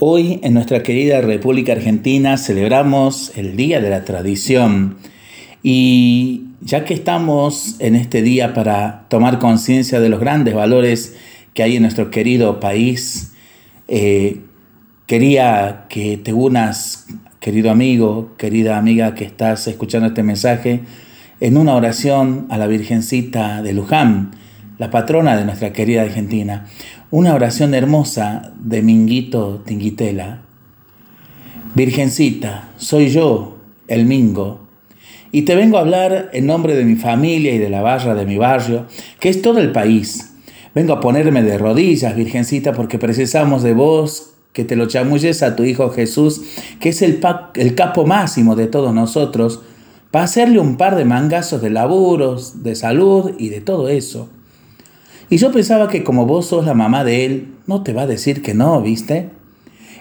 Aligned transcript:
Hoy 0.00 0.38
en 0.44 0.54
nuestra 0.54 0.84
querida 0.84 1.20
República 1.22 1.72
Argentina 1.72 2.36
celebramos 2.36 3.32
el 3.34 3.56
Día 3.56 3.80
de 3.80 3.90
la 3.90 4.04
Tradición 4.04 4.96
y 5.64 6.44
ya 6.60 6.84
que 6.84 6.94
estamos 6.94 7.74
en 7.80 7.96
este 7.96 8.22
día 8.22 8.54
para 8.54 9.06
tomar 9.08 9.40
conciencia 9.40 9.98
de 9.98 10.08
los 10.08 10.20
grandes 10.20 10.54
valores 10.54 11.16
que 11.52 11.64
hay 11.64 11.74
en 11.74 11.82
nuestro 11.82 12.12
querido 12.12 12.60
país, 12.60 13.32
eh, 13.88 14.40
quería 15.06 15.86
que 15.88 16.16
te 16.16 16.32
unas, 16.32 17.08
querido 17.40 17.72
amigo, 17.72 18.36
querida 18.38 18.78
amiga 18.78 19.16
que 19.16 19.24
estás 19.24 19.66
escuchando 19.66 20.06
este 20.06 20.22
mensaje, 20.22 20.82
en 21.40 21.56
una 21.56 21.74
oración 21.74 22.46
a 22.50 22.56
la 22.56 22.68
Virgencita 22.68 23.62
de 23.62 23.72
Luján, 23.72 24.30
la 24.78 24.92
patrona 24.92 25.36
de 25.36 25.44
nuestra 25.44 25.72
querida 25.72 26.02
Argentina. 26.02 26.66
Una 27.10 27.32
oración 27.32 27.72
hermosa 27.72 28.52
de 28.62 28.82
Minguito 28.82 29.62
Tinguitela. 29.64 30.42
Virgencita, 31.74 32.68
soy 32.76 33.08
yo, 33.08 33.56
el 33.86 34.04
Mingo, 34.04 34.60
y 35.32 35.42
te 35.42 35.54
vengo 35.54 35.78
a 35.78 35.80
hablar 35.80 36.28
en 36.34 36.44
nombre 36.44 36.76
de 36.76 36.84
mi 36.84 36.96
familia 36.96 37.54
y 37.54 37.56
de 37.56 37.70
la 37.70 37.80
barra 37.80 38.14
de 38.14 38.26
mi 38.26 38.36
barrio, 38.36 38.84
que 39.20 39.30
es 39.30 39.40
todo 39.40 39.58
el 39.58 39.72
país. 39.72 40.34
Vengo 40.74 40.92
a 40.92 41.00
ponerme 41.00 41.42
de 41.42 41.56
rodillas, 41.56 42.14
Virgencita, 42.14 42.74
porque 42.74 42.98
precisamos 42.98 43.62
de 43.62 43.72
vos, 43.72 44.34
que 44.52 44.64
te 44.64 44.76
lo 44.76 44.86
chamulles 44.86 45.42
a 45.42 45.56
tu 45.56 45.64
Hijo 45.64 45.88
Jesús, 45.88 46.42
que 46.78 46.90
es 46.90 47.00
el, 47.00 47.20
el 47.54 47.74
capo 47.74 48.04
máximo 48.04 48.54
de 48.54 48.66
todos 48.66 48.92
nosotros, 48.92 49.62
para 50.10 50.26
hacerle 50.26 50.60
un 50.60 50.76
par 50.76 50.94
de 50.94 51.06
mangazos 51.06 51.62
de 51.62 51.70
laburos, 51.70 52.62
de 52.62 52.74
salud 52.74 53.30
y 53.38 53.48
de 53.48 53.62
todo 53.62 53.88
eso. 53.88 54.28
Y 55.30 55.36
yo 55.36 55.52
pensaba 55.52 55.88
que 55.88 56.04
como 56.04 56.26
vos 56.26 56.46
sos 56.46 56.64
la 56.64 56.74
mamá 56.74 57.04
de 57.04 57.24
él, 57.24 57.54
no 57.66 57.82
te 57.82 57.92
va 57.92 58.02
a 58.02 58.06
decir 58.06 58.42
que 58.42 58.54
no, 58.54 58.80
¿viste? 58.80 59.30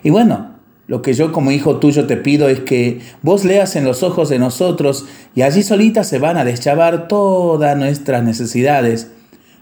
Y 0.03 0.09
bueno, 0.09 0.51
lo 0.87 1.01
que 1.01 1.13
yo 1.13 1.33
como 1.33 1.51
hijo 1.51 1.77
tuyo 1.77 2.07
te 2.07 2.15
pido 2.15 2.47
es 2.47 2.61
que 2.61 3.01
vos 3.21 3.43
leas 3.43 3.75
en 3.75 3.83
los 3.83 4.03
ojos 4.03 4.29
de 4.29 4.39
nosotros 4.39 5.05
y 5.35 5.41
allí 5.41 5.63
solitas 5.63 6.07
se 6.07 6.19
van 6.19 6.37
a 6.37 6.45
deschavar 6.45 7.09
todas 7.09 7.77
nuestras 7.77 8.23
necesidades, 8.23 9.11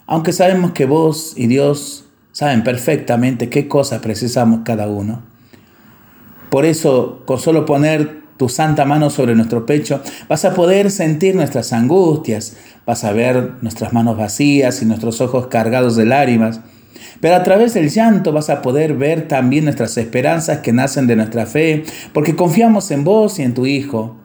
aunque 0.06 0.34
sabemos 0.34 0.72
que 0.72 0.86
vos 0.86 1.34
y 1.36 1.48
Dios 1.48 2.06
saben 2.32 2.64
perfectamente 2.64 3.50
qué 3.50 3.68
cosas 3.68 4.02
precisamos 4.02 4.60
cada 4.66 4.88
uno. 4.88 5.24
Por 6.52 6.66
eso, 6.66 7.24
con 7.26 7.40
solo 7.40 7.66
poner 7.66 8.25
tu 8.38 8.50
santa 8.50 8.86
mano 8.86 9.10
sobre 9.10 9.36
nuestro 9.36 9.66
pecho, 9.66 10.02
vas 10.28 10.46
a 10.46 10.54
poder 10.54 10.92
sentir 10.92 11.36
nuestras 11.36 11.72
angustias, 11.74 12.58
vas 12.86 13.04
a 13.04 13.14
ver 13.14 13.54
nuestras 13.62 13.94
manos 13.94 14.18
vacías 14.18 14.82
y 14.82 14.86
nuestros 14.86 15.22
ojos 15.22 15.48
cargados 15.48 15.96
de 15.96 16.06
lágrimas. 16.06 16.60
Pero 17.22 17.36
a 17.36 17.44
través 17.44 17.74
del 17.74 17.90
llanto 17.90 18.34
vas 18.34 18.50
a 18.50 18.62
poder 18.62 18.96
ver 18.96 19.28
también 19.28 19.64
nuestras 19.64 19.98
esperanzas 19.98 20.60
que 20.60 20.74
nacen 20.74 21.08
de 21.08 21.16
nuestra 21.16 21.46
fe, 21.46 21.84
porque 22.14 22.36
confiamos 22.36 22.92
en 22.92 23.04
vos 23.04 23.40
y 23.40 23.44
en 23.44 23.54
tu 23.54 23.66
Hijo. 23.66 24.18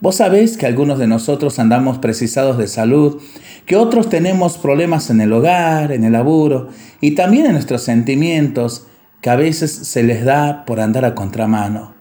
Vos 0.00 0.16
sabés 0.16 0.56
que 0.56 0.66
algunos 0.66 0.98
de 0.98 1.06
nosotros 1.06 1.58
andamos 1.58 1.98
precisados 1.98 2.58
de 2.58 2.68
salud, 2.68 3.20
que 3.66 3.76
otros 3.76 4.08
tenemos 4.08 4.58
problemas 4.58 5.08
en 5.10 5.20
el 5.20 5.32
hogar, 5.32 5.92
en 5.92 6.04
el 6.04 6.12
laburo 6.12 6.68
y 7.00 7.12
también 7.12 7.46
en 7.46 7.52
nuestros 7.52 7.82
sentimientos, 7.82 8.86
que 9.20 9.30
a 9.30 9.36
veces 9.36 9.72
se 9.72 10.02
les 10.02 10.24
da 10.24 10.66
por 10.66 10.80
andar 10.80 11.06
a 11.06 11.14
contramano. 11.14 11.93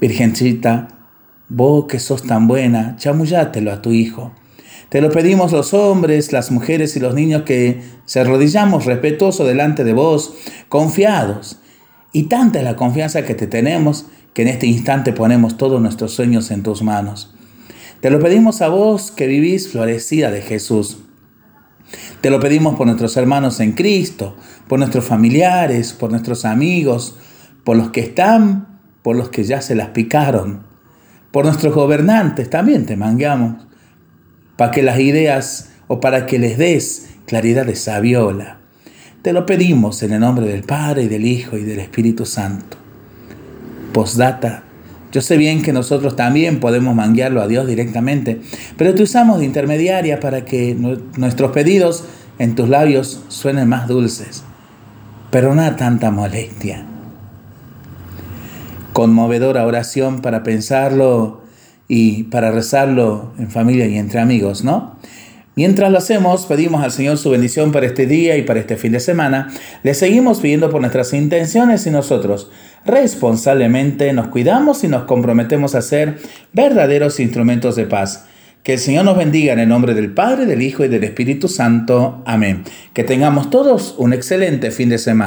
Virgencita, 0.00 0.88
vos 1.48 1.86
que 1.86 1.98
sos 1.98 2.22
tan 2.22 2.48
buena, 2.48 2.96
chamullátelo 2.98 3.72
a 3.72 3.82
tu 3.82 3.92
hijo. 3.92 4.32
Te 4.88 5.00
lo 5.00 5.10
pedimos 5.10 5.52
los 5.52 5.74
hombres, 5.74 6.32
las 6.32 6.50
mujeres 6.50 6.96
y 6.96 7.00
los 7.00 7.14
niños 7.14 7.42
que 7.42 7.82
se 8.04 8.20
arrodillamos 8.20 8.84
respetuoso 8.84 9.44
delante 9.44 9.84
de 9.84 9.92
vos, 9.92 10.34
confiados. 10.68 11.58
Y 12.12 12.24
tanta 12.24 12.60
es 12.60 12.64
la 12.64 12.76
confianza 12.76 13.24
que 13.24 13.34
te 13.34 13.46
tenemos 13.46 14.06
que 14.32 14.42
en 14.42 14.48
este 14.48 14.66
instante 14.66 15.12
ponemos 15.12 15.56
todos 15.56 15.80
nuestros 15.80 16.12
sueños 16.12 16.50
en 16.50 16.62
tus 16.62 16.82
manos. 16.82 17.34
Te 18.00 18.10
lo 18.10 18.20
pedimos 18.20 18.60
a 18.60 18.68
vos 18.68 19.10
que 19.10 19.26
vivís 19.26 19.68
florecida 19.68 20.30
de 20.30 20.42
Jesús. 20.42 20.98
Te 22.20 22.30
lo 22.30 22.38
pedimos 22.38 22.76
por 22.76 22.86
nuestros 22.86 23.16
hermanos 23.16 23.60
en 23.60 23.72
Cristo, 23.72 24.36
por 24.68 24.78
nuestros 24.78 25.04
familiares, 25.04 25.94
por 25.94 26.10
nuestros 26.10 26.44
amigos, 26.44 27.16
por 27.64 27.76
los 27.76 27.90
que 27.90 28.00
están 28.00 28.75
por 29.06 29.14
los 29.14 29.28
que 29.28 29.44
ya 29.44 29.62
se 29.62 29.76
las 29.76 29.90
picaron, 29.90 30.64
por 31.30 31.44
nuestros 31.44 31.72
gobernantes 31.72 32.50
también 32.50 32.86
te 32.86 32.96
mangamos, 32.96 33.64
para 34.56 34.72
que 34.72 34.82
las 34.82 34.98
ideas 34.98 35.70
o 35.86 36.00
para 36.00 36.26
que 36.26 36.40
les 36.40 36.58
des 36.58 37.10
claridad 37.24 37.66
de 37.66 37.76
sabiola. 37.76 38.58
Te 39.22 39.32
lo 39.32 39.46
pedimos 39.46 40.02
en 40.02 40.12
el 40.12 40.18
nombre 40.18 40.48
del 40.48 40.64
Padre 40.64 41.04
y 41.04 41.06
del 41.06 41.24
Hijo 41.24 41.56
y 41.56 41.62
del 41.62 41.78
Espíritu 41.78 42.26
Santo. 42.26 42.78
Postdata. 43.92 44.64
Yo 45.12 45.20
sé 45.20 45.36
bien 45.36 45.62
que 45.62 45.72
nosotros 45.72 46.16
también 46.16 46.58
podemos 46.58 46.96
manguearlo 46.96 47.40
a 47.40 47.46
Dios 47.46 47.68
directamente, 47.68 48.40
pero 48.76 48.92
te 48.92 49.04
usamos 49.04 49.38
de 49.38 49.44
intermediaria 49.44 50.18
para 50.18 50.44
que 50.44 50.74
nuestros 50.74 51.52
pedidos 51.52 52.02
en 52.40 52.56
tus 52.56 52.68
labios 52.68 53.22
suenen 53.28 53.68
más 53.68 53.86
dulces. 53.86 54.42
Pero 55.30 55.54
no 55.54 55.76
tanta 55.76 56.10
molestia 56.10 56.84
conmovedora 58.96 59.66
oración 59.66 60.22
para 60.22 60.42
pensarlo 60.42 61.42
y 61.86 62.22
para 62.22 62.50
rezarlo 62.50 63.34
en 63.38 63.50
familia 63.50 63.86
y 63.86 63.98
entre 63.98 64.20
amigos, 64.20 64.64
¿no? 64.64 64.96
Mientras 65.54 65.92
lo 65.92 65.98
hacemos, 65.98 66.46
pedimos 66.46 66.82
al 66.82 66.92
Señor 66.92 67.18
su 67.18 67.28
bendición 67.28 67.72
para 67.72 67.84
este 67.84 68.06
día 68.06 68.38
y 68.38 68.42
para 68.42 68.58
este 68.58 68.78
fin 68.78 68.92
de 68.92 69.00
semana. 69.00 69.52
Le 69.82 69.92
seguimos 69.92 70.40
pidiendo 70.40 70.70
por 70.70 70.80
nuestras 70.80 71.12
intenciones 71.12 71.86
y 71.86 71.90
nosotros 71.90 72.50
responsablemente 72.86 74.10
nos 74.14 74.28
cuidamos 74.28 74.82
y 74.82 74.88
nos 74.88 75.04
comprometemos 75.04 75.74
a 75.74 75.82
ser 75.82 76.16
verdaderos 76.54 77.20
instrumentos 77.20 77.76
de 77.76 77.84
paz. 77.84 78.24
Que 78.62 78.72
el 78.72 78.78
Señor 78.78 79.04
nos 79.04 79.18
bendiga 79.18 79.52
en 79.52 79.58
el 79.58 79.68
nombre 79.68 79.92
del 79.92 80.14
Padre, 80.14 80.46
del 80.46 80.62
Hijo 80.62 80.86
y 80.86 80.88
del 80.88 81.04
Espíritu 81.04 81.48
Santo. 81.48 82.22
Amén. 82.24 82.64
Que 82.94 83.04
tengamos 83.04 83.50
todos 83.50 83.94
un 83.98 84.14
excelente 84.14 84.70
fin 84.70 84.88
de 84.88 84.96
semana. 84.96 85.24